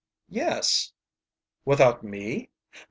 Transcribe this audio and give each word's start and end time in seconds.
"Yes." 0.29 0.93
"Without 1.63 2.01
me? 2.03 2.49